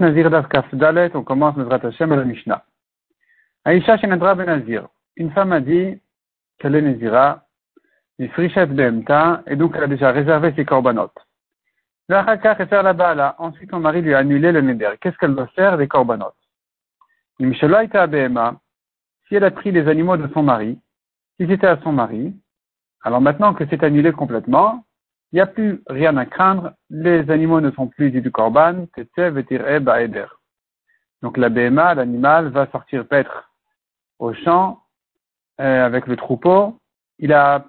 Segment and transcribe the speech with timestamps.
[0.00, 0.30] Nazir
[1.14, 2.64] on commence notre Hashem à la Mishnah.
[3.64, 4.88] Aïcha Shenadra Ben Nazir.
[5.16, 5.98] Une femme a dit
[6.58, 7.44] qu'elle est Nazira,
[8.18, 10.66] du Frichet Behemta, et donc elle a déjà réservé ses
[12.66, 13.36] faire la.
[13.38, 14.90] Ensuite, son mari lui a annulé le neder.
[15.00, 15.88] Qu'est-ce qu'elle doit faire des
[18.06, 18.60] Behema.
[19.28, 20.78] Si elle a pris les animaux de son mari,
[21.40, 22.34] si c'était à son mari,
[23.02, 24.84] alors maintenant que c'est annulé complètement,
[25.34, 28.86] il n'y a plus rien à craindre, les animaux ne sont plus du korban,
[31.22, 33.50] Donc la BMA, l'animal, va sortir paître
[34.20, 34.84] au champ
[35.60, 36.78] euh, avec le troupeau.
[37.18, 37.64] Il a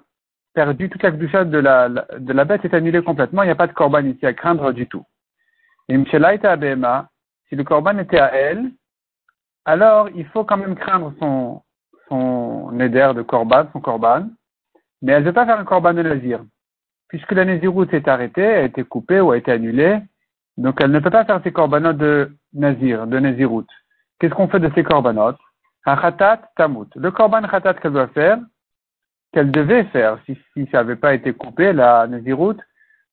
[0.54, 3.56] perdu toute la douchade de la, de la bête, est annulé complètement, il n'y a
[3.56, 5.04] pas de korban ici à craindre du tout.
[5.88, 7.08] Et à BMA,
[7.48, 8.70] si le korban était à elle,
[9.64, 11.62] alors il faut quand même craindre son,
[12.08, 14.28] son éder de korban, son korban,
[15.02, 16.44] mais elle ne veut pas faire un korban de nazir
[17.08, 19.98] puisque la Néziroute est arrêtée, a été coupée ou a été annulée,
[20.56, 23.20] donc elle ne peut pas faire ses corbanotes de Nazir, de.
[24.18, 25.38] Qu'est-ce qu'on fait de ces corbanotes?
[25.84, 26.88] Un khatat tamut.
[26.96, 28.38] Le korban khatat qu'elle doit faire,
[29.32, 30.36] qu'elle devait faire, si,
[30.72, 32.60] ça n'avait pas été coupé, la Néziroute,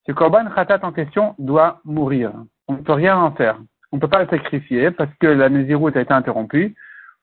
[0.08, 2.32] ce korban khatat en question doit mourir.
[2.68, 3.60] On ne peut rien en faire.
[3.92, 6.76] On ne peut pas le sacrifier parce que la Néziroute a été interrompue.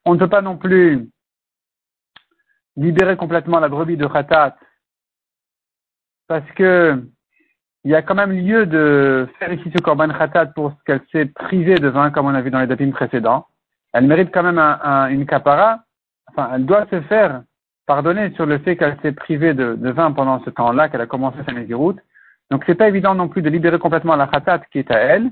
[0.05, 1.09] On ne peut pas non plus
[2.77, 4.55] libérer complètement la brebis de khatat
[6.31, 7.03] parce que
[7.83, 11.01] il y a quand même lieu de faire ici ce korban khatat pour ce qu'elle
[11.11, 13.47] s'est privée de vin, comme on a vu dans les dapim précédents.
[13.91, 14.59] Elle mérite quand même
[15.11, 15.79] une capara.
[16.29, 17.43] Enfin, elle doit se faire
[17.85, 21.39] pardonner sur le fait qu'elle s'est privée de, vin pendant ce temps-là, qu'elle a commencé
[21.45, 21.99] sa Néziroute.
[22.49, 25.31] Donc, c'est pas évident non plus de libérer complètement la khatat qui est à elle.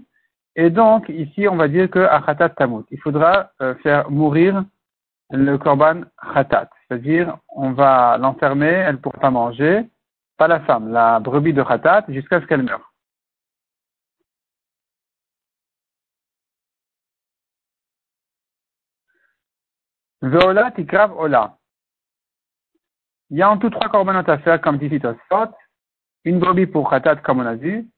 [0.58, 2.84] Et donc, ici, on va dire que à khatat tamut.
[2.92, 4.66] Il faudra euh, faire mourir
[5.32, 6.02] le korban
[6.34, 6.70] khatat.
[6.90, 9.86] C'est-à-dire, on va l'enfermer, elle ne pourra pas manger
[10.40, 12.94] pas la femme, la brebis de Khatat, jusqu'à ce qu'elle meure.
[20.22, 21.58] Veola tikrav ola.
[23.30, 25.52] Il y a en tout trois corbanotes à faire, comme dit Tosfot.
[26.24, 27.90] Une brebis pour Khatat, comme on a vu.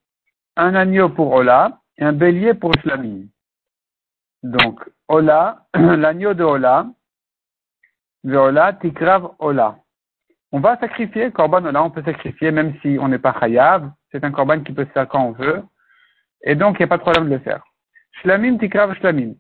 [0.58, 1.80] Un agneau pour Ola.
[1.98, 3.28] Et un bélier pour Shlamim.
[4.44, 6.88] Donc, Ola, l'agneau de Ola.
[8.24, 9.78] Veola tikrav Ola.
[10.52, 13.90] On va sacrifier, korban là, on peut sacrifier même si on n'est pas chayav.
[14.12, 15.64] C'est un korban qui peut se faire quand on veut.
[16.44, 17.64] Et donc, il n'y a pas de problème de le faire.
[18.22, 19.36] Shlamim tikrav shlamim.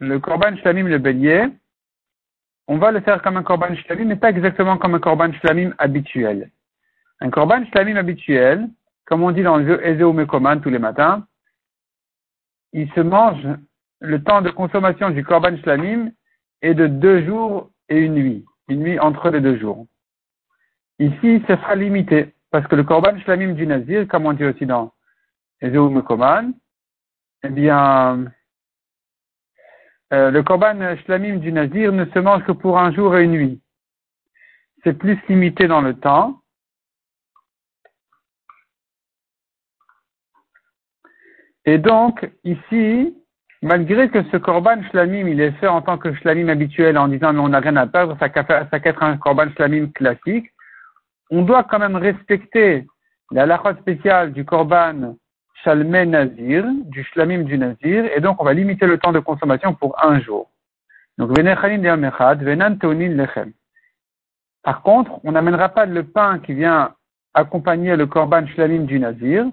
[0.00, 1.46] Le korban shlamim, le bélier,
[2.66, 5.74] on va le faire comme un korban shlamim, mais pas exactement comme un korban shlamim
[5.78, 6.50] habituel.
[7.20, 8.68] Un korban shlamim habituel,
[9.04, 11.26] comme on dit dans le Ezeu Mekoman tous les matins,
[12.72, 13.46] il se mange,
[14.00, 16.10] le temps de consommation du korban shlamim
[16.62, 18.44] est de deux jours et une nuit.
[18.68, 19.86] Une nuit entre les deux jours.
[20.98, 24.64] Ici, ce sera limité, parce que le korban shlamim du nazir, comme on dit aussi
[24.64, 24.92] dans
[25.60, 26.54] Ezeu Mekoman,
[27.42, 28.26] eh bien,
[30.12, 33.32] euh, le korban shlamim du nazir ne se mange que pour un jour et une
[33.32, 33.60] nuit.
[34.84, 36.40] C'est plus limité dans le temps.
[41.64, 43.16] Et donc, ici,
[43.62, 47.32] malgré que ce korban shlamim, il est fait en tant que shlamim habituel en disant
[47.32, 50.53] mais on n'a rien à perdre, ça qu'à être un korban shlamim classique,
[51.34, 52.86] on doit quand même respecter
[53.32, 55.16] la lacha spéciale du korban
[55.64, 59.74] shalmé nazir, du shlamim du nazir, et donc on va limiter le temps de consommation
[59.74, 60.50] pour un jour.
[61.18, 61.30] Donc,
[64.62, 66.92] Par contre, on n'amènera pas le pain qui vient
[67.34, 69.46] accompagner le korban shlamim du nazir.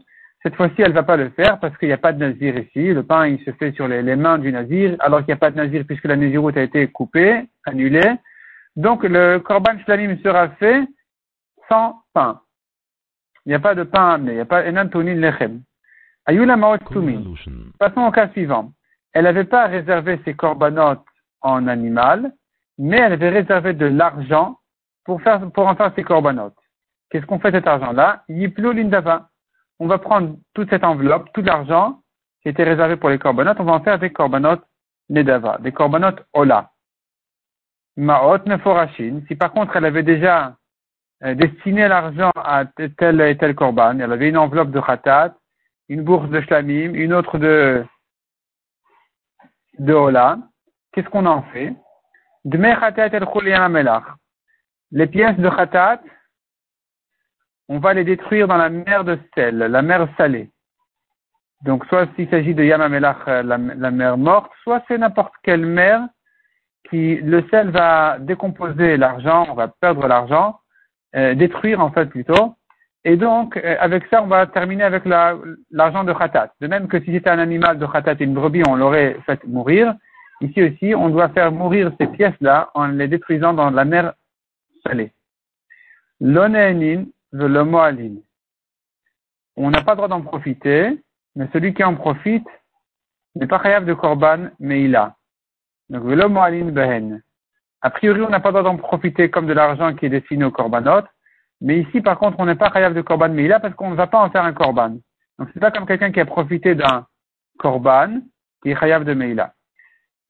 [0.44, 2.58] Cette fois-ci, elle ne va pas le faire parce qu'il n'y a pas de nazir
[2.58, 2.94] ici.
[2.94, 5.52] Le pain, il se fait sur les, mains du nazir, alors qu'il n'y a pas
[5.52, 8.12] de nazir puisque la naziroute a été coupée, annulée.
[8.76, 10.88] Donc, le korban shlamim sera fait
[11.72, 12.42] sans pain.
[13.46, 15.62] Il n'y a pas de pain à amener, il n'y a pas enantonin lechem.
[16.26, 16.58] Ayula
[17.80, 18.74] Passons au cas suivant.
[19.14, 21.06] Elle n'avait pas réservé ses corbanotes
[21.42, 22.34] en animal,
[22.78, 24.60] mais elle avait réservé de l'argent
[25.06, 26.58] pour, faire, pour en faire ses corbanotes.
[27.10, 28.24] Qu'est-ce qu'on fait cet argent-là?
[28.28, 29.30] Yiplu lindava.
[29.80, 32.02] On va prendre toute cette enveloppe, tout l'argent
[32.44, 34.64] qui était réservé pour les corbanotes, on va en faire des corbanotes
[35.10, 36.72] nedava, des corbanotes ola.
[37.98, 39.22] Maot neforashin.
[39.28, 40.56] Si par contre elle avait déjà
[41.24, 42.66] euh, destiné l'argent à
[42.98, 44.00] tel et tel korban.
[44.00, 45.36] Elle avait une enveloppe de khatat,
[45.90, 47.86] une bourse de shlamim, une autre de,
[49.80, 50.38] de hola.
[50.92, 51.74] Qu'est-ce qu'on en fait?
[52.44, 52.58] Les
[55.08, 56.02] pièces de khatat,
[57.70, 60.50] on va les détruire dans la mer de sel, la mer salée.
[61.64, 66.08] Donc, soit s'il s'agit de Yamamelach, la, la mer morte, soit c'est n'importe quelle mer
[66.90, 70.60] qui, le sel va décomposer l'argent, on va perdre l'argent,
[71.16, 72.56] euh, détruire en fait plutôt,
[73.04, 76.54] Et donc, euh, avec ça, on va terminer avec l'argent de khatat.
[76.62, 79.44] De même que si c'était un animal de khatat et une brebis, on l'aurait fait
[79.46, 79.96] mourir.
[80.42, 84.14] Ici aussi, on doit faire mourir ces pièces-là en les détruisant dans la mer
[84.86, 85.12] salée.
[86.20, 88.16] L'onéanin le moalin.
[89.56, 91.02] On n'a pas le droit d'en profiter,
[91.36, 92.48] mais celui qui en profite
[93.36, 95.16] n'est pas capable de korban, mais il a.
[95.90, 97.22] Donc, le moalin behen.
[97.82, 100.46] A priori, on n'a pas le droit d'en profiter comme de l'argent qui est destiné
[100.46, 101.06] au korbanot,
[101.62, 104.08] mais ici, par contre, on n'est pas khayab de korban meila parce qu'on ne va
[104.08, 104.98] pas en faire un korban.
[105.38, 107.06] Donc, c'est pas comme quelqu'un qui a profité d'un
[107.60, 108.22] korban
[108.62, 109.54] qui est khayab de meila.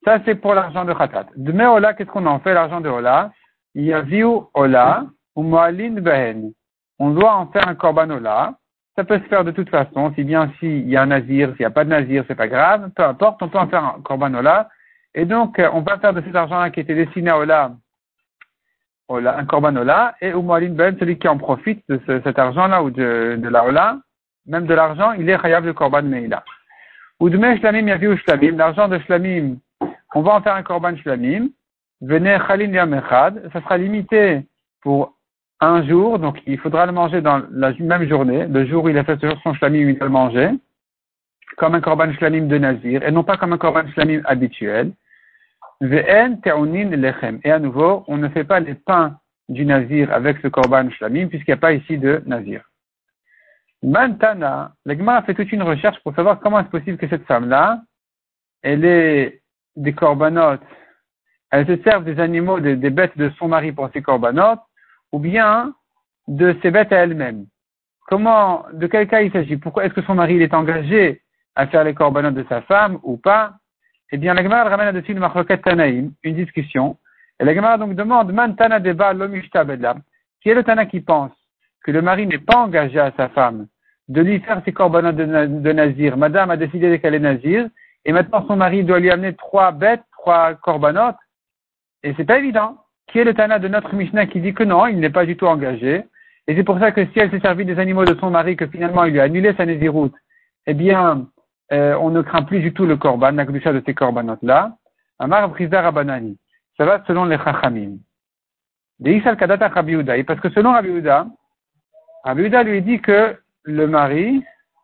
[0.03, 1.27] Ça, c'est pour l'argent de khatat.
[1.35, 3.31] De Ola, qu'est-ce qu'on en fait, l'argent de Ola?
[3.75, 5.05] Il y a viu Ola
[5.35, 6.51] ou Moalin Behen.
[6.99, 8.55] On doit en faire un korban Ola.
[8.95, 11.59] Ça peut se faire de toute façon, si bien s'il y a un nazir, s'il
[11.61, 12.89] n'y a pas de nazir, c'est pas grave.
[12.95, 14.69] Peu importe, on peut en faire un korban Ola.
[15.13, 17.71] Et donc, euh, on va faire de cet argent-là qui était destiné à Ola
[19.17, 23.39] un korban ola, et ou ben, celui qui en profite de cet argent-là ou de,
[23.49, 23.97] la ola,
[24.45, 26.43] même de l'argent, il est chayav de korban meila.
[27.19, 29.57] Ou de shlamim yaviu shlamim, l'argent de shlamim,
[30.15, 31.49] on va en faire un korban shlamim,
[32.01, 34.45] venez chalin yam echad, ça sera limité
[34.81, 35.15] pour
[35.59, 38.97] un jour, donc il faudra le manger dans la même journée, le jour où il
[38.97, 40.49] a fait son shlamim, il doit le manger,
[41.57, 44.91] comme un korban shlamim de nazir, et non pas comme un korban shlamim habituel.
[45.81, 49.17] Et à nouveau, on ne fait pas les pains
[49.49, 52.63] du nazir avec ce korban shlamim puisqu'il n'y a pas ici de nazir.
[53.83, 57.81] Mantana, l'Egma a fait toute une recherche pour savoir comment est-ce possible que cette femme-là,
[58.61, 59.41] elle ait
[59.75, 60.61] des corbanotes,
[61.49, 64.61] elle se serve des animaux, des, bêtes de son mari pour ses corbanotes,
[65.11, 65.73] ou bien
[66.27, 67.47] de ses bêtes à elle-même.
[68.07, 69.57] Comment, de quel cas il s'agit?
[69.57, 71.21] Pourquoi est-ce que son mari il est engagé
[71.55, 73.55] à faire les corbanotes de sa femme ou pas?
[74.11, 76.97] Eh bien, la Gemara ramène là-dessus une une discussion.
[77.39, 79.13] Et la Gemara donc demande, Man Tana Deba
[80.41, 81.31] Qui est le Tana qui pense
[81.83, 83.67] que le mari n'est pas engagé à sa femme
[84.09, 86.17] de lui faire ses corbanotes de, Nazir?
[86.17, 87.67] Madame a décidé qu'elle est Nazir,
[88.03, 91.15] et maintenant son mari doit lui amener trois bêtes, trois corbanotes.
[92.03, 92.77] Et c'est pas évident.
[93.07, 95.37] Qui est le Tana de notre Mishnah qui dit que non, il n'est pas du
[95.37, 96.03] tout engagé?
[96.47, 98.67] Et c'est pour ça que si elle s'est servie des animaux de son mari, que
[98.67, 100.15] finalement il lui a annulé sa Naziroute,
[100.67, 101.27] eh bien,
[101.71, 104.75] euh, on ne craint plus du tout le korban, la de ces corbanotes-là.
[105.19, 106.37] Amar Brisa Rabanani.
[106.77, 107.97] Ça va selon les Chachamim.
[108.99, 110.23] Deisal Kadata Rabiuda.
[110.23, 111.27] parce que selon Rabiuda,
[112.23, 114.43] Rabiuda lui dit que le mari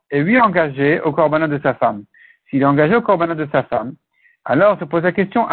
[0.10, 2.04] est lui engagé au korbanot de sa femme.
[2.50, 3.94] S'il est engagé au korbanot de sa femme,
[4.45, 5.45] alors se pose la question,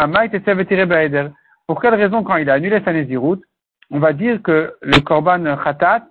[1.67, 3.41] Pour quelle raison, quand il a annulé sa Nézirut,
[3.91, 6.05] on va dire que le korban khatat,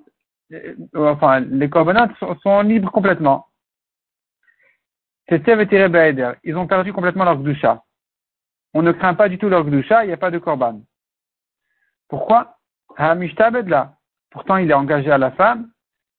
[0.53, 2.13] euh, enfin, les korbanot
[2.43, 3.47] sont libres complètement.
[5.31, 7.83] Ils ont perdu complètement leur gdusha.
[8.75, 10.81] On ne craint pas du tout leur gdusha, il n'y a pas de korban.
[12.09, 12.57] Pourquoi?
[12.99, 13.93] Là.
[14.31, 15.69] Pourtant, il est engagé à la femme,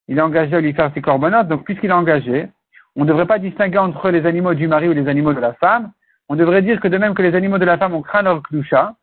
[0.08, 2.50] il est engagé à lui faire ses corbanotes, donc puisqu'il est engagé,
[2.96, 5.54] on ne devrait pas distinguer entre les animaux du mari ou les animaux de la
[5.54, 5.92] femme.
[6.30, 8.42] On devrait dire que de même que les animaux de la femme, on craint leur
[8.42, 8.96] gdusha,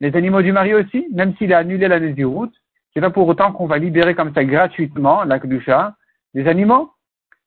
[0.00, 2.54] les animaux du mari aussi, même s'il a annulé la route,
[2.94, 5.94] c'est pas pour autant qu'on va libérer comme ça gratuitement la gdusha
[6.34, 6.92] des animaux.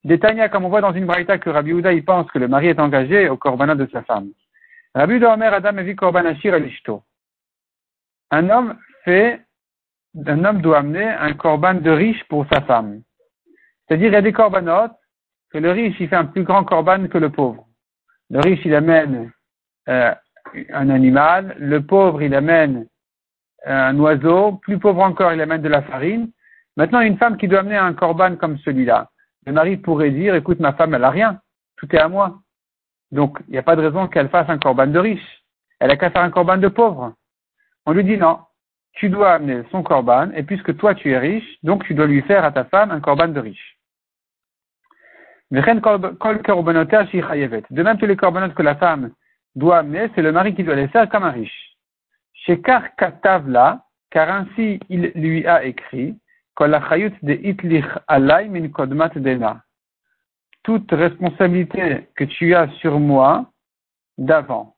[0.03, 2.67] Détania, comme on voit dans une braïta que Rabbi Houda, il pense que le mari
[2.67, 4.31] est engagé au korbanat de sa femme.
[4.93, 7.03] Rabbi Houda Omer Adam vu korban ashir alishto.
[8.31, 9.41] Un homme fait,
[10.25, 13.01] un homme doit amener un korban de riche pour sa femme.
[13.87, 14.95] C'est-à-dire, il y a des corbanotes
[15.51, 17.65] que le riche, il fait un plus grand korban que le pauvre.
[18.29, 19.31] Le riche, il amène
[19.87, 20.13] euh,
[20.73, 21.55] un animal.
[21.59, 22.87] Le pauvre, il amène
[23.65, 24.53] un oiseau.
[24.63, 26.31] Plus pauvre encore, il amène de la farine.
[26.75, 29.09] Maintenant, une femme qui doit amener un korban comme celui-là,
[29.45, 31.39] le mari pourrait dire, écoute, ma femme, elle a rien,
[31.77, 32.39] tout est à moi.
[33.11, 35.43] Donc, il n'y a pas de raison qu'elle fasse un corban de riche.
[35.79, 37.13] Elle a qu'à faire un corban de pauvre.
[37.85, 38.39] On lui dit non,
[38.93, 42.21] tu dois amener son corban, et puisque toi tu es riche, donc tu dois lui
[42.21, 43.77] faire à ta femme un corban de riche.
[45.51, 45.59] De
[47.83, 49.11] même, tous les corbanotes que la femme
[49.55, 51.75] doit amener, c'est le mari qui doit les faire comme un riche.
[52.33, 56.15] Shekar Katavla, car ainsi il lui a écrit,
[60.63, 63.51] toute responsabilité que tu as sur moi
[64.17, 64.75] d'avant.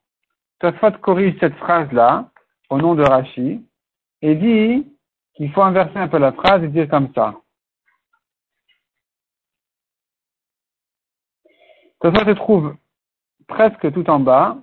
[0.59, 2.31] Tofot corrige cette phrase-là
[2.69, 3.63] au nom de Rashi
[4.21, 4.87] et dit
[5.35, 7.35] qu'il faut inverser un peu la phrase et dire comme ça.
[11.99, 12.75] Tofot se trouve
[13.47, 14.57] presque tout en bas.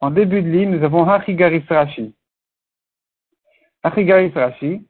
[0.00, 2.14] En début de ligne, nous avons Hachigaris Rashi.
[3.84, 4.84] Hachigaris Rashi,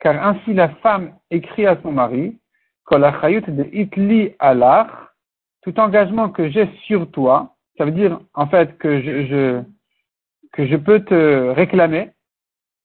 [0.00, 2.38] car ainsi la femme écrit à son mari,
[2.90, 4.90] de itli alach,
[5.62, 9.62] tout engagement que j'ai sur toi, ça veut dire en fait que je,
[10.52, 12.12] que je peux te réclamer,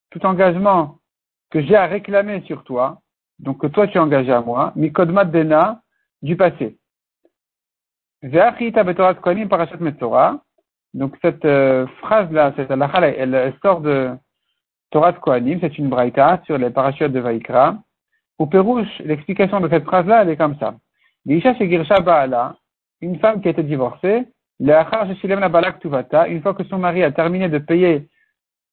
[0.10, 0.98] tout engagement
[1.52, 3.02] que j'ai à réclamer sur toi,
[3.40, 5.82] donc que toi tu es engagé à moi, mikodmat dena,
[6.22, 6.78] du passé.
[10.94, 14.12] Donc cette euh, phrase-là, cette halakha, elle, elle, sort de
[14.91, 17.77] Torah Kohanim, c'est une braïta sur les parachutes de Vaikra.
[18.38, 20.75] Au Pérouche, l'explication de cette phrase-là, elle est comme ça.
[21.25, 21.41] Une
[23.19, 24.27] femme qui a été divorcée,
[24.60, 28.10] une fois que son mari a terminé de payer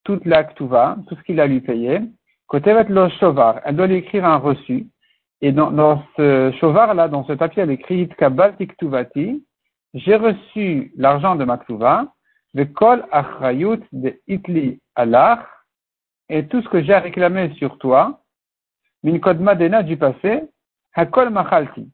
[0.05, 2.01] toute la ktuva, tout ce qu'il a lui payé,
[2.89, 4.87] lo shovar, elle doit lui écrire un reçu.
[5.41, 9.45] Et dans, ce shovar-là, dans ce papier, elle écrit kabal tiktuvati,
[9.95, 12.07] j'ai reçu l'argent de ma ktuva,
[12.55, 15.47] de kol achrayut de itli alach,
[16.29, 18.21] et tout ce que j'ai réclamé sur toi,
[19.03, 20.43] min kodma dena du passé,
[20.95, 21.91] hakol machalti.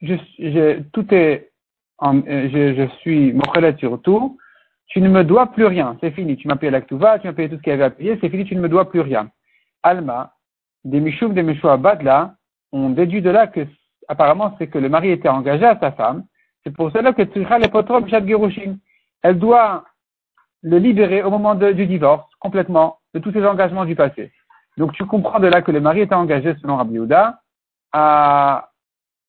[0.00, 1.50] Je, je, tout est,
[1.98, 4.38] en, je, suis mochelet sur tout,
[4.86, 6.36] tu ne me dois plus rien, c'est fini.
[6.36, 8.30] Tu m'as payé l'actuva, tu m'as payé tout ce qu'il y avait à payer, c'est
[8.30, 9.30] fini, tu ne me dois plus rien.
[9.82, 10.32] Alma,
[10.84, 12.34] des Mishoum, des Abad, là,
[12.72, 13.66] on déduit de là que,
[14.08, 16.24] apparemment, c'est que le mari était engagé à sa femme.
[16.64, 18.76] C'est pour cela que Tzricha Lepotrom Shad Gerushin,
[19.22, 19.84] elle doit
[20.62, 24.32] le libérer au moment du divorce, complètement, de tous ses engagements du passé.
[24.76, 27.40] Donc tu comprends de là que le mari était engagé, selon Rabbi Yehuda,
[27.92, 28.70] à,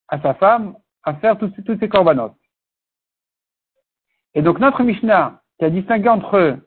[0.08, 2.36] à sa femme, à faire tous, tous ses corbanotes.
[4.34, 6.58] Et donc notre Mishnah, qui a distingué entre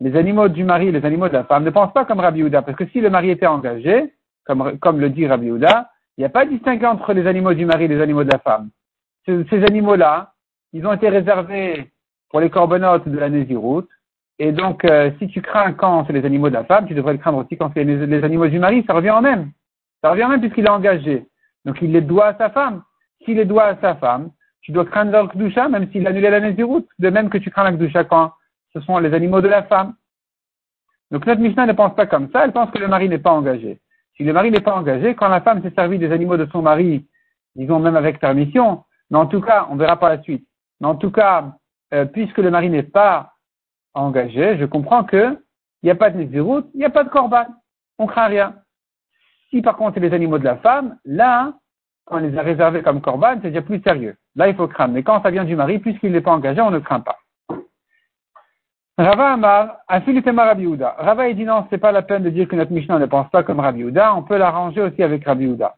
[0.00, 2.40] les animaux du mari et les animaux de la femme, ne pense pas comme Rabbi
[2.40, 4.14] Yehuda, parce que si le mari était engagé,
[4.44, 7.54] comme, comme le dit Rabbi Yehuda, il n'y a pas de distingué entre les animaux
[7.54, 8.70] du mari et les animaux de la femme.
[9.24, 10.34] Ces, ces animaux-là,
[10.72, 11.92] ils ont été réservés
[12.30, 13.88] pour les corbanotes de la Néziroute,
[14.38, 17.12] et donc, euh, si tu crains quand c'est les animaux de la femme, tu devrais
[17.12, 19.52] le craindre aussi quand c'est les, animaux du mari, ça revient en même.
[20.02, 21.26] Ça revient en même puisqu'il est engagé.
[21.64, 22.82] Donc, il les doit à sa femme.
[23.24, 26.30] S'il les doit à sa femme, tu dois craindre leur kdusha, même s'il a annulé
[26.30, 28.32] la Néziroute, de même que tu crains la kdusha quand
[28.72, 29.94] ce sont les animaux de la femme.
[31.10, 33.30] Donc notre Mishnah ne pense pas comme ça, elle pense que le mari n'est pas
[33.30, 33.78] engagé.
[34.16, 36.62] Si le mari n'est pas engagé, quand la femme s'est servie des animaux de son
[36.62, 37.06] mari,
[37.54, 40.46] disons même avec permission, mais en tout cas, on verra par la suite,
[40.80, 41.52] mais en tout cas,
[41.92, 43.33] euh, puisque le mari n'est pas
[43.94, 45.38] engagé, je comprends que
[45.82, 47.46] il n'y a pas de Nézirut, il n'y a pas de Korban.
[47.98, 48.54] On craint rien.
[49.50, 51.52] Si par contre c'est les animaux de la femme, là,
[52.06, 54.16] on les a réservés comme Korban, c'est déjà plus sérieux.
[54.36, 54.94] Là, il faut craindre.
[54.94, 57.18] Mais quand ça vient du mari, puisqu'il n'est pas engagé, on ne craint pas.
[58.96, 60.94] Rava Amar, Afilutema Rabbi Uda.
[60.98, 63.42] Rava dit non, c'est pas la peine de dire que notre Mishnah ne pense pas
[63.42, 65.74] comme Rabbi Uda, on peut l'arranger aussi avec Rabbi Uda.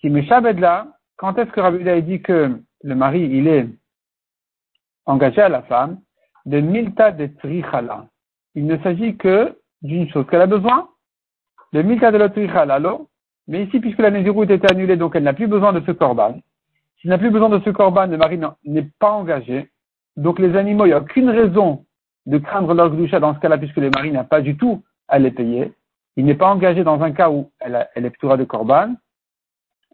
[0.00, 3.68] Si Meshabed là, quand est-ce que Rabbi Uda dit que le mari, il est
[5.06, 5.98] engagé à la femme,
[6.46, 8.06] de milta de trichala.
[8.54, 10.88] Il ne s'agit que d'une chose qu'elle a besoin,
[11.72, 12.78] de milta de la trichala,
[13.46, 16.38] mais ici, puisque la Nézirut était annulée, donc elle n'a plus besoin de ce corban.
[17.00, 19.70] S'il n'a plus besoin de ce corban, le mari n'est pas engagé.
[20.16, 21.84] Donc les animaux, il n'y a aucune raison
[22.26, 25.18] de craindre leur gdoucha dans ce cas-là, puisque le mari n'a pas du tout à
[25.18, 25.72] les payer.
[26.16, 28.94] Il n'est pas engagé dans un cas où elle, elle est de corban.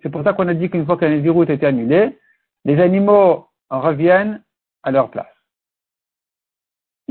[0.02, 2.18] C'est pour ça qu'on a dit qu'une fois que la Nézirut était annulée,
[2.64, 4.42] les animaux reviennent
[4.82, 5.39] à leur place.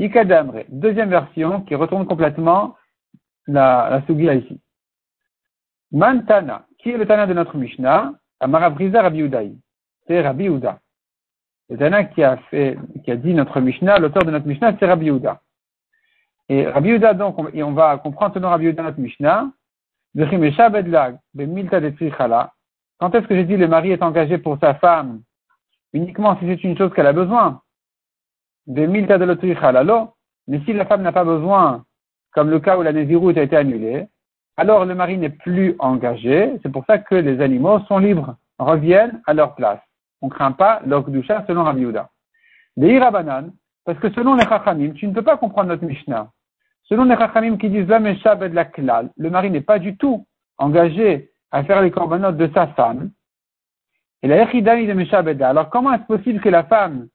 [0.00, 2.76] Ikadamre, deuxième version qui retourne complètement
[3.46, 4.60] la, la ici.
[5.92, 8.14] Mantana, qui est le Tana de notre Mishnah?
[8.40, 9.58] Amarabriza Rabbi Udaï.
[10.06, 10.78] C'est Rabbi Uda.
[11.68, 14.86] Le Tana qui a fait, qui a dit notre Mishnah, l'auteur de notre Mishnah, c'est
[14.86, 15.42] Rabbi Uda.
[16.48, 19.50] Et Rabbi Uda, donc, on, et on va comprendre selon Rabbi Uda notre Mishnah,
[20.16, 20.24] quand
[23.14, 25.20] est-ce que j'ai dit le mari est engagé pour sa femme
[25.92, 27.62] uniquement si c'est une chose qu'elle a besoin?
[28.70, 29.26] De milta de
[30.46, 31.84] mais si la femme n'a pas besoin,
[32.32, 34.06] comme le cas où la Nézirut a été annulée,
[34.56, 36.52] alors le mari n'est plus engagé.
[36.62, 39.80] C'est pour ça que les animaux sont libres, reviennent à leur place.
[40.22, 42.10] On ne craint pas leur selon Rabbi Yehuda.
[42.76, 43.52] Les Irabanan,
[43.84, 46.30] parce que selon les Chachamim, tu ne peux pas comprendre notre Mishnah.
[46.84, 50.26] Selon les Chachamim qui disent la la klal, le mari n'est pas du tout
[50.58, 53.10] engagé à faire les corbanotes de sa femme.
[54.22, 55.48] Et la Echidani de Meshabeda.
[55.48, 57.08] Alors comment est-ce possible que la femme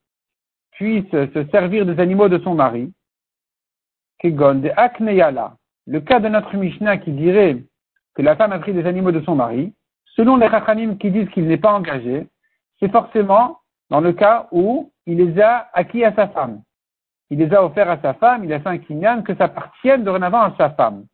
[0.76, 2.94] puisse se servir des animaux de son mari?
[4.24, 7.58] le cas de notre Mishnah qui dirait
[8.16, 9.74] que la femme a pris des animaux de son mari,
[10.16, 12.28] selon les Rachanim qui disent qu'il n'est pas engagé,
[12.80, 16.62] c'est forcément dans le cas où il les a acquis à sa femme.
[17.30, 20.04] Il les a offerts à sa femme, il a fait un kinyan que ça appartienne
[20.04, 21.06] dorénavant à sa femme.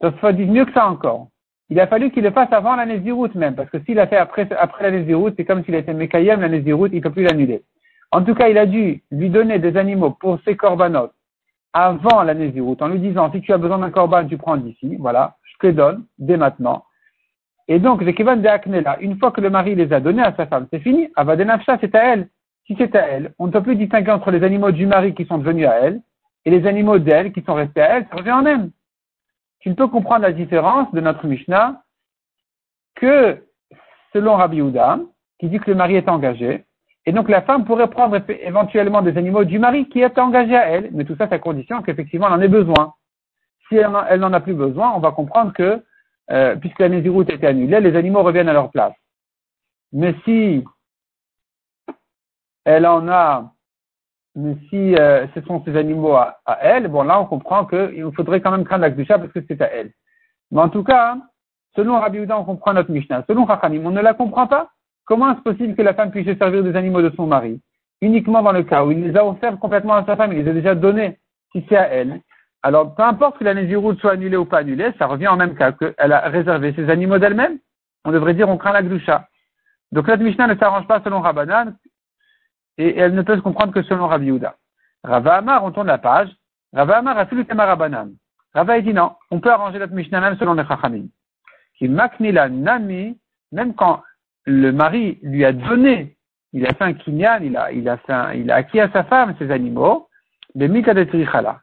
[0.00, 1.28] Dit mieux que ça encore.
[1.70, 4.18] Il a fallu qu'il le fasse avant la Nézirut même, parce que s'il a fait
[4.18, 7.10] après, après la Nézirut, c'est comme s'il a été Mekayem, la Nézirut, il ne peut
[7.10, 7.62] plus l'annuler.
[8.14, 11.12] En tout cas, il a dû lui donner des animaux pour ses corbanotes
[11.72, 14.94] avant la Nézirut, en lui disant, si tu as besoin d'un corban, tu prends d'ici,
[15.00, 16.84] voilà, je te donne, dès maintenant.
[17.66, 20.32] Et donc, les Kevan de Aknela, une fois que le mari les a donnés à
[20.36, 21.08] sa femme, c'est fini.
[21.16, 22.28] Avadenafsha, c'est à elle.
[22.68, 25.24] Si c'est à elle, on ne peut plus distinguer entre les animaux du mari qui
[25.24, 26.00] sont devenus à elle
[26.44, 28.70] et les animaux d'elle qui sont restés à elle, ça revient en même.
[29.58, 31.82] tu ne peux comprendre la différence de notre Mishnah
[32.94, 33.44] que
[34.12, 35.00] selon Rabbi Houda,
[35.40, 36.64] qui dit que le mari est engagé,
[37.06, 40.68] et donc la femme pourrait prendre éventuellement des animaux du mari qui est engagé à
[40.68, 42.94] elle, mais tout ça c'est à condition qu'effectivement elle en ait besoin.
[43.68, 45.82] Si elle, n'en a plus besoin, on va comprendre que,
[46.30, 48.92] euh, puisque la Néziroute a été annulée, les animaux reviennent à leur place.
[49.92, 50.64] Mais si
[52.64, 53.52] elle en a,
[54.34, 58.40] mais si euh, ce sont ces animaux à, elle, bon là on comprend qu'il faudrait
[58.40, 59.92] quand même craindre la chat parce que c'est à elle.
[60.50, 61.18] Mais en tout cas,
[61.76, 63.24] selon Rabbi Houda, on comprend notre Mishnah.
[63.26, 64.70] Selon Rachanim, on ne la comprend pas.
[65.04, 67.60] Comment est-ce possible que la femme puisse se servir des animaux de son mari
[68.00, 70.50] Uniquement dans le cas où il les a offerts complètement à sa femme, il les
[70.50, 71.18] a déjà donnés,
[71.52, 72.20] si c'est à elle.
[72.62, 75.54] Alors, peu importe que la Néziroute soit annulée ou pas annulée, ça revient en même
[75.54, 77.58] cas qu'elle a réservé ses animaux d'elle-même.
[78.04, 79.28] On devrait dire on craint la gloucha.
[79.92, 81.76] Donc, notre Mishnah ne s'arrange pas selon Rabbanan,
[82.78, 84.56] et elle ne peut se comprendre que selon Rabbi Yehuda.
[85.04, 86.30] Rava Amar, on tourne la page.
[86.72, 88.12] Rava Amar a fait Rabbanan.
[88.54, 91.06] Rava dit non, on peut arranger notre Mishnah même selon les Chachamim.
[91.76, 93.18] Qui maknila nami,
[93.52, 94.02] même quand
[94.46, 96.16] le mari lui a donné,
[96.52, 100.08] il a fait un kinyan, il a, il a, acquis à sa femme ses animaux,
[100.54, 101.60] le mika de trichala.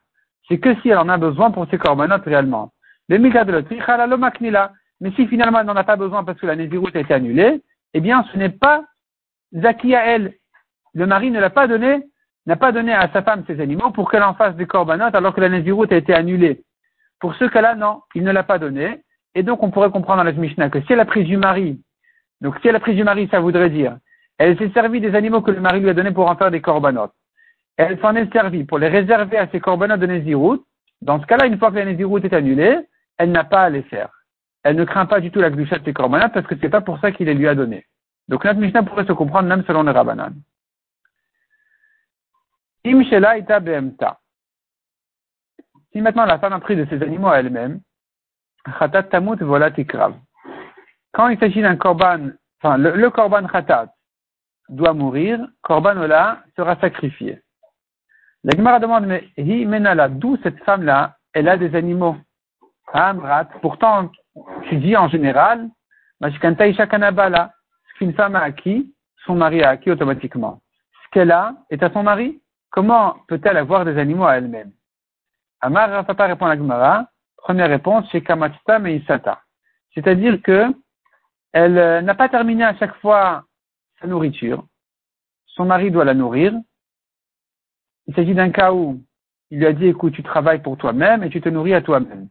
[0.48, 2.74] C'est que si elle en a besoin pour ses corbanotes réellement.
[3.08, 4.74] Le mika de trichala, le maknila.
[5.00, 7.62] Mais si finalement elle n'en a pas besoin parce que la nésiroute a été annulée,
[7.94, 8.84] eh bien ce n'est pas
[9.64, 10.34] acquis à elle.
[10.94, 12.04] Le mari ne l'a pas donné,
[12.46, 15.34] n'a pas donné à sa femme ses animaux pour qu'elle en fasse des corbanotes alors
[15.34, 16.64] que la nésiroute a été annulée.
[17.20, 19.04] Pour ce cas-là, non, il ne l'a pas donné.
[19.36, 21.80] Et donc on pourrait comprendre dans la Mishnah que si elle a pris du mari
[22.42, 23.98] donc si elle a pris du mari, ça voudrait dire,
[24.38, 26.62] elle s'est servie des animaux que le mari lui a donnés pour en faire des
[26.62, 27.14] corbanotes.
[27.78, 30.60] Elle s'en est servie pour les réserver à ses corbanotes de Nézirut.
[31.02, 32.80] Dans ce cas-là, une fois que la Nézirut est annulée,
[33.18, 34.10] elle n'a pas à les faire.
[34.64, 36.82] Elle ne craint pas du tout la glucha de ses corbanotes parce que c'est pas
[36.82, 37.86] pour ça qu'il les lui a donnés.
[38.28, 40.34] Donc notre Mishnah pourrait se comprendre même selon le Rabbanan.
[42.84, 42.96] Si
[46.02, 47.82] maintenant la femme a pris de ses animaux à elle-même,
[48.80, 50.16] chatat tamut volat ikrav
[51.14, 52.30] quand il s'agit d'un korban,
[52.62, 53.94] enfin, le, korban khatat
[54.70, 57.42] doit mourir, korban ola sera sacrifié.
[58.44, 62.18] La Gemara demande, mais hi menala, d'où cette femme-là, elle a des animaux?
[62.94, 64.10] Amrat, pourtant,
[64.68, 65.70] tu dis en général,
[66.20, 67.54] mashkanta isha kanabala,
[67.90, 68.94] ce qu'une femme a acquis,
[69.26, 70.62] son mari a acquis automatiquement.
[71.04, 72.42] Ce qu'elle a est à son mari.
[72.72, 74.72] Comment peut-elle avoir des animaux à elle-même?
[75.60, 77.08] Amar Papa répond à la Gemara.
[77.38, 79.42] Première réponse, c'est Kamatsta Meisata.
[79.94, 80.74] C'est-à-dire que
[81.54, 83.46] elle euh, n'a pas terminé à chaque fois
[84.00, 84.66] sa nourriture.
[85.48, 86.54] Son mari doit la nourrir.
[88.08, 89.02] Il s'agit d'un cas où
[89.52, 92.30] il lui a dit, écoute, tu travailles pour toi-même et tu te nourris à toi-même.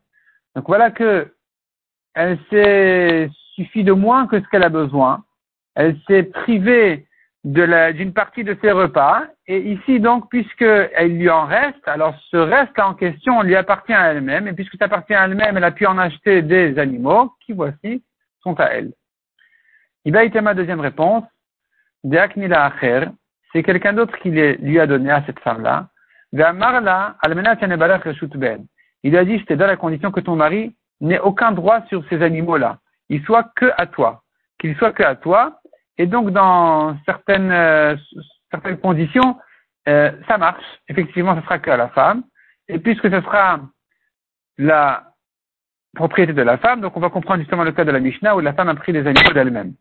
[0.55, 1.33] Donc voilà que
[2.15, 5.25] elle s'est suffi de moins que ce qu'elle a besoin.
[5.75, 7.07] Elle s'est privée
[7.45, 9.27] d'une partie de ses repas.
[9.47, 14.13] Et ici, donc, puisqu'elle lui en reste, alors ce reste en question lui appartient à
[14.13, 14.49] elle-même.
[14.49, 18.03] Et puisque ça appartient à elle-même, elle a pu en acheter des animaux qui, voici,
[18.43, 18.93] sont à elle.
[20.07, 21.25] Ma deuxième réponse.
[22.05, 23.07] Acher,
[23.53, 25.89] c'est quelqu'un d'autre qui lui a donné à cette femme-là.
[26.33, 26.43] Il
[29.17, 32.23] a dit, je t'ai donné la condition que ton mari n'ait aucun droit sur ces
[32.23, 32.79] animaux-là.
[33.09, 34.23] Il soit que à toi.
[34.59, 35.61] Qu'il soit que à toi.
[35.99, 37.97] Et donc, dans certaines, euh,
[38.51, 39.37] certaines conditions,
[39.89, 40.65] euh, ça marche.
[40.89, 42.23] Effectivement, ce sera que à la femme.
[42.69, 43.61] Et puisque ce sera
[44.59, 45.05] la
[45.95, 48.41] propriété de la femme, donc on va comprendre justement le cas de la Mishnah où
[48.41, 49.75] la femme a pris les animaux d'elle-même.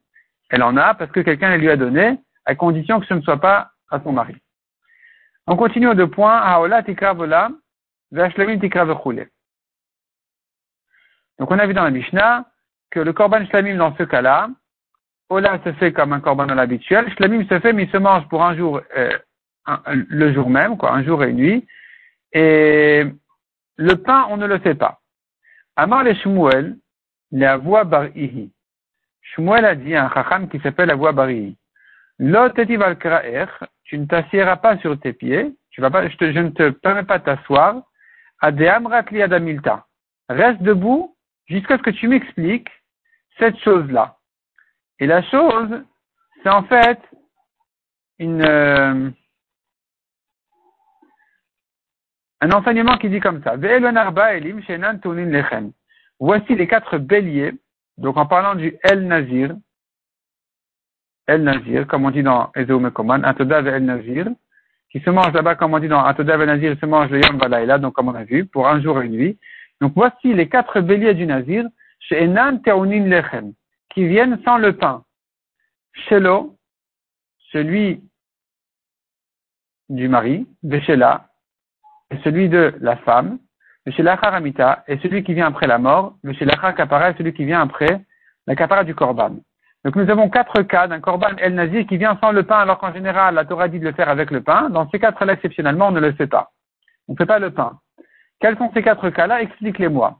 [0.50, 3.22] Elle en a parce que quelqu'un les lui a donné, à condition que ce ne
[3.22, 4.36] soit pas à son mari.
[5.48, 6.42] On continue aux deux points.
[8.60, 9.30] Tikravochule.
[11.38, 12.46] Donc on a vu dans la Mishnah
[12.92, 14.50] que le korban shlamim dans ce cas-là,
[15.30, 18.44] Ola se fait comme un korban habituel, shlamim se fait mais il se mange pour
[18.44, 19.18] un jour, euh,
[19.86, 21.68] le jour même, quoi, un jour et une nuit.
[22.34, 23.06] Et
[23.78, 25.00] le pain, on ne le fait pas.
[25.76, 26.78] Amar le Shmuel,
[27.32, 28.52] la voix bar ihi.
[29.34, 31.56] Shmuel a dit un chacham qui s'appelle la voix bar ihi.
[32.20, 37.04] Lo tu ne t'assieras pas sur tes pieds, tu vas pas, je, ne te permets
[37.04, 37.82] pas de t'asseoir.
[38.42, 39.86] Adeamrat adamilta.
[40.30, 41.16] Reste debout
[41.48, 42.70] jusqu'à ce que tu m'expliques
[43.38, 44.18] cette chose-là.
[45.00, 45.84] Et la chose,
[46.44, 47.00] c'est en fait
[48.22, 49.10] euh,
[52.42, 53.56] un enseignement qui dit comme ça.
[56.20, 57.54] Voici les quatre béliers.
[58.00, 59.56] Donc en parlant du El Nazir,
[61.28, 64.28] El Nazir, comme on dit dans Ezeu Mekoman, Atodav El Nazir,
[64.90, 67.20] qui se mange là-bas, comme on dit dans Atodav El Nazir, il se mange le
[67.20, 67.38] Yom
[67.82, 69.40] donc comme on a vu, pour un jour et une nuit.
[69.82, 71.66] Donc voici les quatre béliers du Nazir,
[72.00, 73.54] chez Enan Teonin Lechem,
[73.90, 75.04] qui viennent sans le pain.
[76.08, 76.58] Shelo,
[77.52, 78.02] celui
[79.90, 81.28] du mari, Veshela,
[82.12, 83.40] et celui de la femme,
[83.86, 87.34] le Shelachar Amita est celui qui vient après la mort, le Shelachar Kapara est celui
[87.34, 88.02] qui vient après
[88.48, 89.38] la Kapara du Korban.
[89.86, 92.80] Donc nous avons quatre cas d'un Korban El Nazir qui vient sans le pain, alors
[92.80, 94.70] qu'en général la Torah dit de le faire avec le pain.
[94.70, 96.52] Dans ces quatre-là, exceptionnellement, on ne le fait pas.
[97.08, 97.80] On ne fait pas le pain.
[98.42, 99.42] Quels sont ces quatre cas-là?
[99.42, 100.20] Expliquez-les-moi.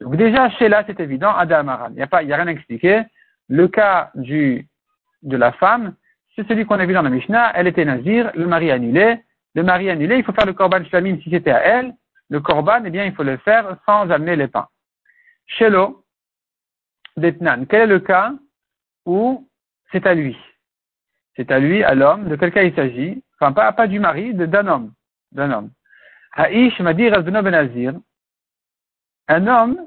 [0.00, 1.88] Donc déjà, chez là, c'est évident, Adam Aran.
[1.90, 3.02] Il n'y a pas, a rien à expliquer.
[3.48, 4.68] Le cas du,
[5.22, 5.94] de la femme,
[6.34, 7.52] c'est celui qu'on a vu dans la Mishnah.
[7.54, 9.20] Elle était nazir, le mari annulé.
[9.54, 11.94] Le mari annulé, il faut faire le korban shlamim si c'était à elle.
[12.28, 14.68] Le korban, eh bien, il faut le faire sans amener les pains.
[15.46, 16.04] Shelo,
[17.16, 17.66] Detnan.
[17.66, 18.32] Quel est le cas
[19.04, 19.48] où
[19.92, 20.36] c'est à lui?
[21.36, 22.28] C'est à lui, à l'homme.
[22.28, 23.22] De quel cas il s'agit?
[23.38, 24.92] Enfin, pas, du mari, d'un homme.
[25.32, 25.70] D'un homme.
[26.32, 27.94] Haïsh Madir Benazir.
[29.28, 29.86] Un homme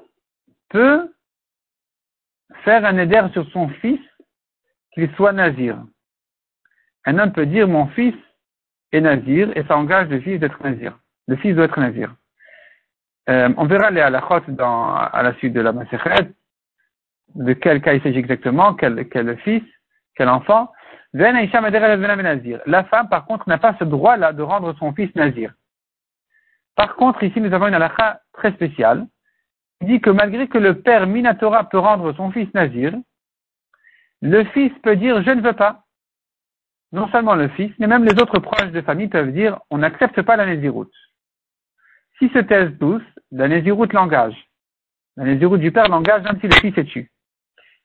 [0.69, 1.13] peut
[2.63, 4.01] faire un éder sur son fils
[4.93, 5.81] qu'il soit nazir.
[7.05, 8.15] Un homme peut dire mon fils
[8.91, 10.99] est nazir et ça engage le fils d'être nazir.
[11.27, 12.15] Le fils doit être nazir.
[13.29, 16.31] Euh, on verra les halachot dans, à la suite de la Masechet,
[17.35, 19.63] de quel cas il s'agit exactement, quel, quel fils,
[20.15, 20.71] quel enfant.
[21.13, 21.33] La
[22.83, 25.53] femme, par contre, n'a pas ce droit-là de rendre son fils nazir.
[26.75, 29.07] Par contre, ici, nous avons une halakha très spéciale.
[29.81, 32.93] Il dit que malgré que le père Minatora peut rendre son fils nazir,
[34.21, 35.83] le fils peut dire je ne veux pas.
[36.91, 40.21] Non seulement le fils, mais même les autres proches de famille peuvent dire on n'accepte
[40.21, 40.93] pas la naziroute.
[42.19, 43.01] Si se taisent tous,
[43.31, 44.35] la naziroute l'engage.
[45.17, 47.09] La naziroute du père l'engage même si le fils est tué.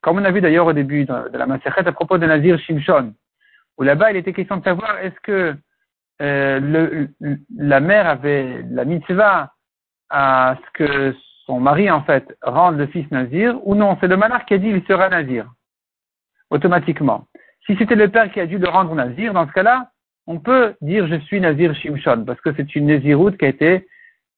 [0.02, 3.14] Comme on a vu d'ailleurs au début de la Maserhet à propos de Nazir Shimshon,
[3.78, 5.56] où là-bas il était question de savoir est-ce que
[6.22, 7.06] euh,
[7.56, 9.52] la mère avait la mitzvah
[10.10, 11.14] à ce que
[11.46, 14.58] son mari, en fait, rende le fils nazir, ou non, c'est le malach qui a
[14.58, 15.50] dit il sera nazir,
[16.50, 17.26] automatiquement.
[17.66, 19.90] Si c'était le père qui a dû le rendre nazir, dans ce cas-là,
[20.26, 23.86] on peut dire je suis nazir shimshon, parce que c'est une naziroute qui a été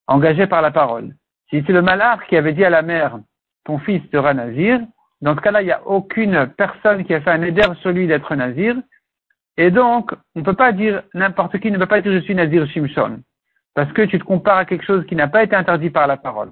[0.07, 1.15] engagée par la parole.
[1.49, 3.19] Si c'est le malach qui avait dit à la mère
[3.65, 4.79] ton fils sera nazir,
[5.21, 8.07] dans ce cas-là, il n'y a aucune personne qui a fait un éder sur lui
[8.07, 8.75] d'être nazir,
[9.57, 12.35] et donc, on ne peut pas dire, n'importe qui ne peut pas dire je suis
[12.35, 13.21] Nazir Shimshon.
[13.73, 16.17] Parce que tu te compares à quelque chose qui n'a pas été interdit par la
[16.17, 16.51] parole.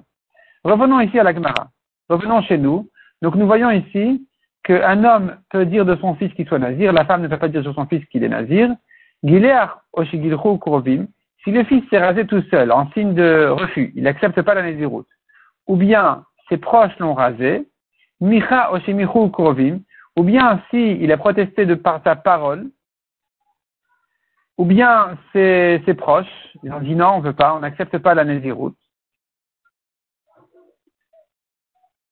[0.64, 1.68] Revenons ici à la Gemara.
[2.08, 2.88] Revenons chez nous.
[3.22, 4.26] Donc nous voyons ici
[4.64, 7.48] qu'un homme peut dire de son fils qu'il soit nazir, la femme ne peut pas
[7.48, 8.74] dire de son fils qu'il est nazir.
[9.24, 11.06] Kurovim,
[11.46, 14.62] si le fils s'est rasé tout seul en signe de refus, il n'accepte pas la
[14.62, 15.06] naziroute,
[15.68, 17.68] ou bien ses proches l'ont rasé,
[18.20, 19.78] micha oshimichu kurovim,
[20.16, 22.68] ou bien si il a protesté de par sa parole,
[24.58, 26.26] ou bien ses, proches,
[26.64, 28.76] ils ont dit non, on ne veut pas, on n'accepte pas la Néziroute.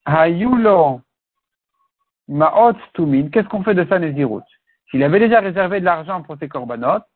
[0.04, 1.00] Hayulo
[2.28, 4.44] Maot Tumin, qu'est-ce qu'on fait de sa Néziroute
[4.90, 7.06] S'il avait déjà réservé de l'argent pour ses corbanotes,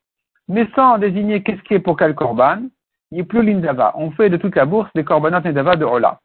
[0.49, 2.63] mais sans désigner qu'est-ce qui est pour quel corban,
[3.11, 3.93] il a plus l'indava.
[3.97, 6.21] On fait de toute la bourse des corbanotes Nedava de Ola.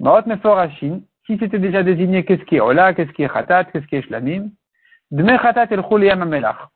[0.00, 3.86] Maot Meforashin, si c'était déjà désigné qu'est-ce qui est Ola, qu'est-ce qui est Khatat, qu'est-ce
[3.86, 4.50] qui est Shlamim,
[5.10, 6.68] Dme Khatat el Amelach.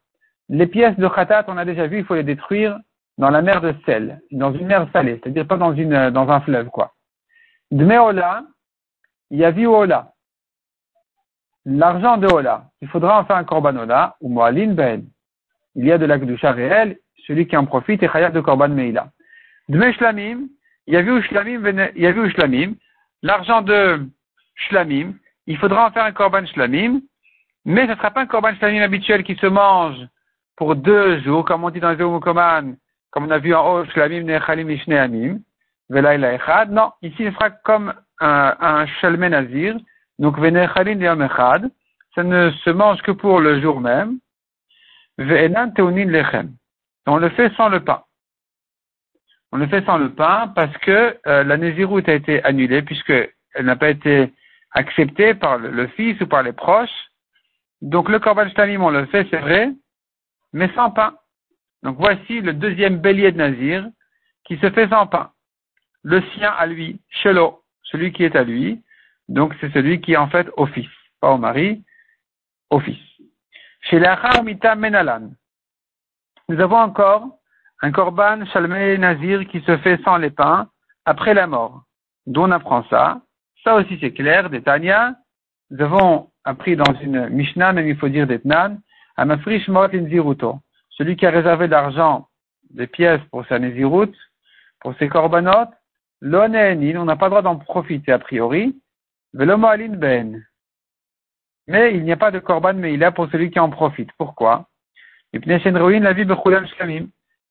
[0.48, 2.76] Les pièces de khatat, on a déjà vu, il faut les détruire
[3.18, 6.40] dans la mer de sel, dans une mer salée, c'est-à-dire pas dans, une, dans un
[6.40, 6.92] fleuve, quoi.
[7.70, 8.42] Dmeola,
[9.30, 10.12] yavi ola.
[11.64, 12.64] L'argent de ola.
[12.80, 15.04] Il faudra en faire un korban ola, ou moalin ben.
[15.74, 18.68] Il y a de la gdusha réelle, celui qui en profite est khayat de korban
[18.68, 19.08] meila.
[19.68, 20.48] Dme shlamim,
[20.86, 22.74] yavi shlamim, yavi shlamim.
[23.22, 24.06] L'argent de
[24.56, 25.14] shlamim,
[25.46, 27.00] il faudra en faire un korban shlamim,
[27.64, 30.00] mais ce ne sera pas un korban shlamim habituel qui se mange
[30.56, 32.76] pour deux jours, comme on dit dans le Mukoman,
[33.10, 35.40] comme on a vu en haut, Shlamim Nechalim Mishne Amim,
[35.88, 36.70] Velaila Echad.
[36.70, 39.76] Non, ici, il sera comme un, un Shalme Nazir,
[40.18, 41.70] donc Venechalim Yom Echad.
[42.14, 44.18] Ça ne se mange que pour le jour même.
[47.06, 48.02] On le fait sans le pain.
[49.52, 53.10] On le fait sans le pain parce que euh, la Néziroute a été annulée puisque
[53.10, 54.32] elle n'a pas été
[54.70, 57.10] acceptée par le, fils ou par les proches.
[57.82, 59.70] Donc le Korban Shtamim, on le fait, c'est vrai,
[60.54, 61.14] mais sans pain.
[61.82, 63.86] Donc voici le deuxième bélier de Nazir
[64.44, 65.32] qui se fait sans pain.
[66.02, 68.82] Le sien à lui, Shelo, celui qui est à lui.
[69.28, 70.88] Donc c'est celui qui est en fait au fils,
[71.20, 71.84] pas au mari,
[72.70, 73.09] au fils.
[73.92, 75.30] Menalan.
[76.48, 77.28] Nous avons encore
[77.82, 80.68] un korban Shalmei Nazir qui se fait sans les pains
[81.04, 81.82] après la mort.
[82.26, 83.20] D'où on apprend ça.
[83.64, 85.14] Ça aussi c'est clair, des Tanya.
[85.70, 88.80] Nous avons appris dans une Mishnah, même il faut dire des Tnan,
[89.16, 92.28] celui qui a réservé l'argent,
[92.70, 94.12] des pièces pour sa Nézirut,
[94.80, 95.70] pour ses korbanot,
[96.20, 98.80] l'onénin, on n'a pas le droit d'en profiter a priori,
[99.34, 100.42] velomoalin ben.
[101.70, 104.10] Mais il n'y a pas de korban, mais il a pour celui qui en profite.
[104.18, 104.66] Pourquoi?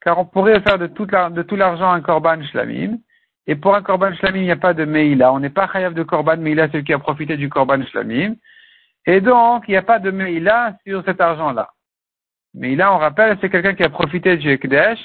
[0.02, 2.98] Car on pourrait faire de tout l'argent un korban shlamim,
[3.48, 5.32] Et pour un korban shlamim, il n'y a pas de meila.
[5.32, 8.36] On n'est pas chayav de korban meila, celui qui a profité du korban shlamim.
[9.06, 11.70] Et donc, il n'y a pas de meila sur cet argent-là.
[12.54, 15.00] Meila, on rappelle, c'est quelqu'un qui a profité du Ekdesh.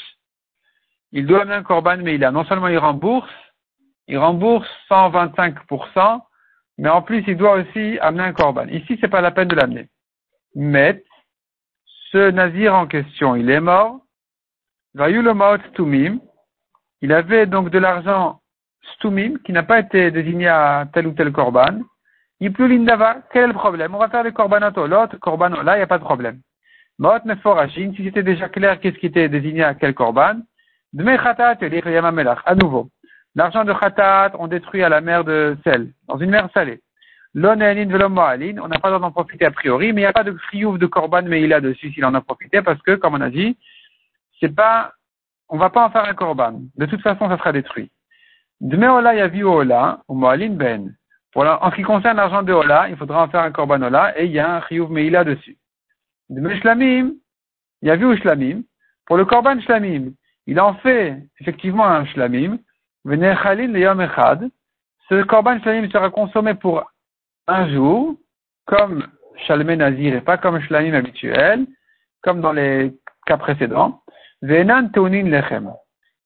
[1.13, 2.33] Il doit amener un korban meila.
[2.33, 3.31] Non seulement il rembourse,
[4.09, 6.21] il rembourse 125%,
[6.79, 8.67] mais en plus, il doit aussi amener un korban.
[8.69, 9.89] Ici, c'est pas la peine de l'amener.
[10.55, 11.03] Mais,
[12.11, 14.01] ce nazir en question, il est mort.
[15.71, 16.21] Stumim.
[17.03, 18.41] Il avait donc de l'argent
[18.95, 21.81] Stumim qui n'a pas été désigné à tel ou tel korban.
[22.41, 23.23] Il plus l'indava.
[23.33, 23.95] Quel est le problème?
[23.95, 26.41] On va faire des korbanot l'autre korban là, il n'y a pas de problème.
[26.99, 30.41] Mot meforashim, si c'était déjà clair qu'est-ce qui était désigné à quel korban.
[30.93, 31.59] Dme khatat,
[32.47, 32.89] à nouveau.
[33.37, 36.81] L'argent de khatat, on détruit à la mer de sel, dans une mer salée.
[37.35, 40.33] L'onéanin velomoalin, on n'a pas d'en profiter a priori, mais il n'y a pas de
[40.33, 43.21] friouf de korban mais il a dessus s'il en a profité parce que, comme on
[43.21, 43.59] a dit,
[44.39, 44.93] c'est pas,
[45.49, 46.61] on va pas en faire un korban.
[46.77, 47.91] De toute façon, ça sera détruit.
[48.61, 50.95] Dme ola yavi ola, ou moalin ben.
[51.35, 54.27] En ce qui concerne l'argent de ola, il faudra en faire un korban ola et
[54.27, 55.57] il y a un friouf meila dessus.
[56.31, 57.15] Dme shlamim,
[57.83, 58.63] yavi shlamim.
[59.07, 60.13] Pour le korban shlamim,
[60.47, 62.59] il en fait effectivement un shlamim,
[65.09, 66.91] ce korban shlamim sera consommé pour
[67.47, 68.17] un jour,
[68.67, 69.07] comme
[69.47, 71.67] shalmé nazir et pas comme shlamim habituel,
[72.23, 72.95] comme dans les
[73.27, 74.01] cas précédents.
[74.43, 75.73] Venan lechem.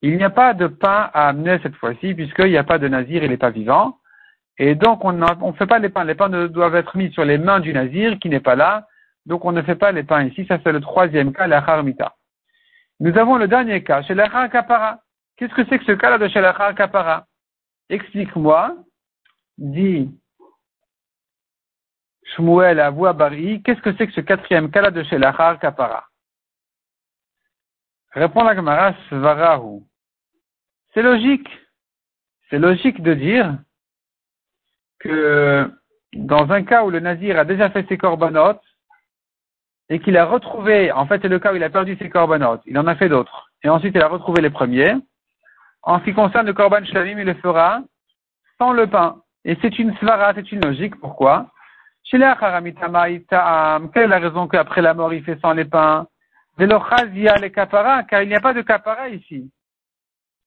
[0.03, 2.87] Il n'y a pas de pain à amener cette fois-ci, puisqu'il n'y a pas de
[2.87, 3.99] nazir, il n'est pas vivant.
[4.59, 6.05] Et donc, on ne fait pas les pains.
[6.05, 8.87] Les pains doivent être mis sur les mains du nazir, qui n'est pas là.
[9.27, 10.47] Donc, on ne fait pas les pains ici.
[10.47, 12.15] Ça, c'est le troisième cas, la harmita.
[13.01, 15.01] Nous avons le dernier cas, chez la kapara.
[15.39, 17.27] Qu'est-ce que c'est que ce cas-là de Shalachar Kapara?
[17.89, 18.77] Explique-moi,
[19.57, 20.11] dit
[22.25, 26.09] Shmuel à Bari, qu'est-ce que c'est que ce quatrième cas-là de Shalachar Kapara?
[28.11, 29.83] Répond la Gemara Svarahu.
[30.93, 31.49] C'est logique.
[32.51, 33.59] C'est logique de dire
[34.99, 35.71] que
[36.15, 38.65] dans un cas où le nazir a déjà fait ses corbanotes
[39.89, 42.63] et qu'il a retrouvé, en fait c'est le cas où il a perdu ses corbanotes,
[42.67, 44.97] il en a fait d'autres, et ensuite il a retrouvé les premiers,
[45.89, 47.81] en ce qui concerne le korban shlamim, il le fera
[48.59, 49.23] sans le pain.
[49.47, 51.01] Et c'est une svara, c'est une logique.
[51.01, 51.47] Pourquoi?
[52.11, 52.27] Quelle est
[54.07, 56.07] la raison qu'après la mort, il fait sans les pains?
[56.59, 59.51] Les kapara, car il n'y a pas de kapara ici.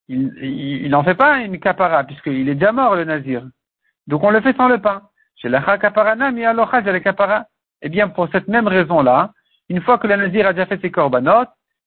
[0.06, 3.42] Il n'en fait pas une kapara, puisqu'il est déjà mort, le nazir.
[4.06, 5.02] Donc on le fait sans le pain.
[7.82, 9.32] Eh bien, pour cette même raison-là,
[9.68, 11.46] une fois que le nazir a déjà fait ses korbanot,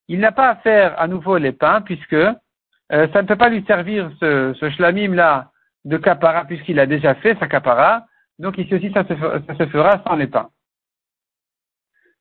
[0.09, 2.17] il n'a pas à faire à nouveau les pains, puisque
[2.91, 5.51] euh, ça ne peut pas lui servir ce, ce shlamim-là
[5.85, 8.05] de kapara puisqu'il a déjà fait sa kapara.
[8.39, 10.49] Donc ici aussi, ça se, ça se fera sans les pains.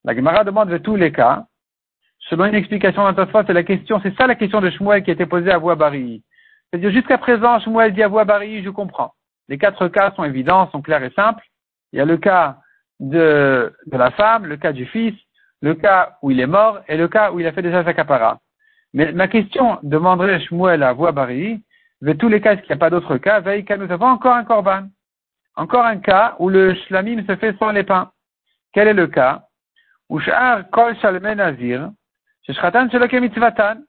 [0.05, 1.46] La Gemara demande de tous les cas.
[2.31, 5.14] Selon une explication fois, c'est la question, c'est ça la question de Shmuel qui a
[5.14, 6.22] été posée à Bari.
[6.70, 9.12] C'est-à-dire, jusqu'à présent, Shmuel dit à Bari, je comprends.
[9.48, 11.44] Les quatre cas sont évidents, sont clairs et simples.
[11.92, 12.59] Il y a le cas
[13.00, 15.14] de, de la femme, le cas du fils,
[15.61, 17.92] le cas où il est mort et le cas où il a fait déjà sa
[17.92, 18.40] kapara.
[18.94, 21.61] Mais ma question demanderait Shmuel à voix Bari,
[22.00, 24.35] de tous les cas, est-ce qu'il n'y a pas d'autres cas, veille nous avons encore
[24.35, 24.85] un korban.
[25.57, 28.12] Encore un cas où le shlamim se fait sans les pains.
[28.72, 29.42] Quel est le cas?
[30.09, 30.20] Où
[30.70, 31.90] kol shalmei nazir,
[32.48, 33.83] mitzvatan.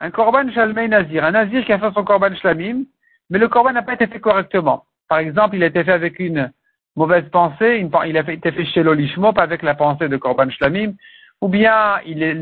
[0.00, 2.84] Un korban shalmei nazir, un nazir qui a fait son korban shlamim,
[3.28, 4.84] mais le korban n'a pas été fait correctement.
[5.08, 6.52] Par exemple, il a été fait avec une
[6.94, 10.92] mauvaise pensée, il a été fait chez l'olishmo, avec la pensée de korban shlamim,
[11.40, 12.36] ou bien il est,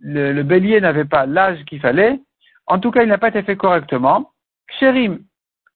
[0.00, 2.20] le, bélier n'avait pas l'âge qu'il fallait,
[2.66, 4.30] en tout cas il n'a pas été fait correctement.
[4.68, 5.20] Ksherim,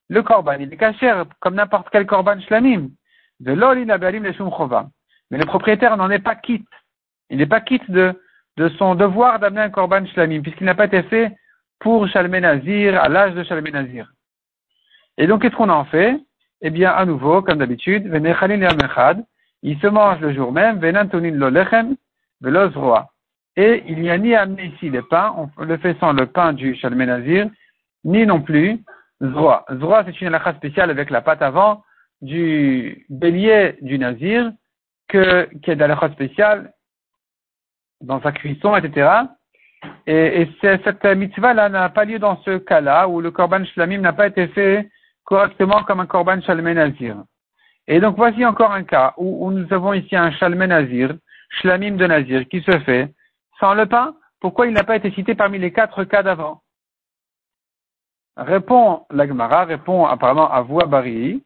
[0.08, 2.90] le korban, il est kasher comme n'importe quel korban shlamim.
[3.38, 3.54] De
[5.30, 6.68] Mais le propriétaire n'en est pas quitte.
[7.30, 8.14] Il n'est pas quitte de,
[8.76, 11.34] son devoir d'amener un korban shlamim, puisqu'il n'a pas été fait
[11.78, 14.12] pour Shalmenazir, à l'âge de Shalmenazir.
[15.16, 16.20] Et donc, qu'est-ce qu'on en fait?
[16.60, 18.04] Eh bien, à nouveau, comme d'habitude,
[19.62, 21.50] il se mange le jour même, venantonin lo.
[23.56, 26.52] Et il n'y a ni amené ici les pains, on le fait sans le pain
[26.52, 27.48] du Shalmenazir,
[28.04, 28.78] ni non plus
[29.20, 29.64] Zroa.
[29.70, 31.82] Zroa, c'est une halakha spéciale avec la pâte avant
[32.22, 34.52] du bélier du Nazir,
[35.08, 36.72] que, qui est d'halakha spéciale
[38.00, 39.10] dans sa cuisson, etc.
[40.06, 44.12] Et, et cette mitzvah-là n'a pas lieu dans ce cas-là, où le korban shlamim n'a
[44.12, 44.88] pas été fait
[45.24, 47.16] correctement comme un korban shalmenazir.
[47.86, 51.14] Et donc voici encore un cas où, où nous avons ici un shalmenazir,
[51.50, 53.12] shlamim de Nazir, qui se fait
[53.58, 56.62] sans le pain, pourquoi il n'a pas été cité parmi les quatre cas d'avant?
[58.36, 61.44] Répond l'Agmara, répond apparemment à Bari.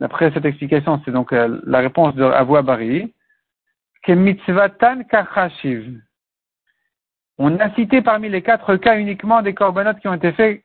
[0.00, 3.14] D'après cette explication, c'est donc euh, la réponse de Avoua Bari.
[4.02, 6.00] Que kachashiv.
[7.38, 10.64] On a cité parmi les quatre cas uniquement des corbanotes qui ont été faits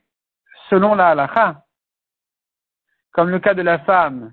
[0.68, 1.64] selon la halakha,
[3.12, 4.32] comme le cas de la femme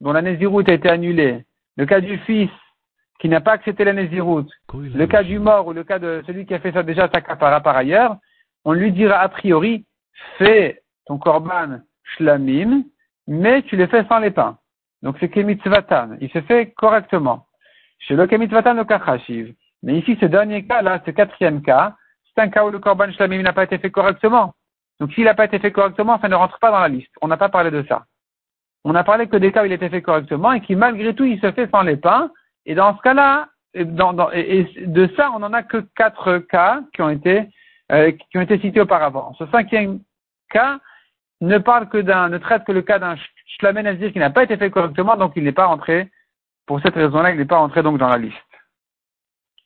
[0.00, 1.44] dont la Néziroute a été annulée,
[1.76, 2.50] le cas du fils
[3.18, 6.46] qui n'a pas accepté la Néziroute, le cas du mort ou le cas de celui
[6.46, 8.16] qui a fait ça déjà sa kapara par ailleurs,
[8.64, 9.86] on lui dira a priori,
[10.38, 11.80] fais ton korban
[12.16, 12.84] shlamim,
[13.26, 14.58] mais tu le fais sans les pains.
[15.02, 17.46] Donc c'est kemitzvatan, il se fait correctement.
[17.98, 19.54] Chez le kemitzvatan le kachashiv.
[19.82, 23.10] Mais ici, ce dernier cas, là, ce quatrième cas, c'est un cas où le korban
[23.12, 24.54] shlamim n'a pas été fait correctement.
[25.00, 27.12] Donc s'il n'a pas été fait correctement, ça ne rentre pas dans la liste.
[27.22, 28.04] On n'a pas parlé de ça.
[28.84, 31.24] On a parlé que des cas où il était fait correctement et qui malgré tout
[31.24, 32.30] il se fait sans les pains.
[32.68, 37.08] Et dans ce cas-là, et, de ça, on n'en a que quatre cas qui ont
[37.08, 37.48] été
[37.90, 39.34] euh, qui ont été cités auparavant.
[39.38, 40.00] Ce cinquième
[40.50, 40.78] cas
[41.40, 43.16] ne parle que d'un, ne traite que le cas d'un
[43.58, 46.10] shlamé nazir qui n'a pas été fait correctement, donc il n'est pas rentré.
[46.66, 48.36] Pour cette raison-là, il n'est pas rentré donc dans la liste.